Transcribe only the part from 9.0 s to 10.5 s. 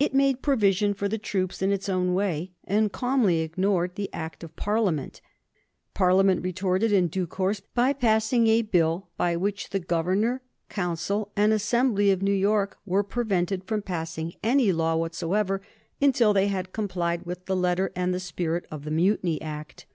by which the Governor,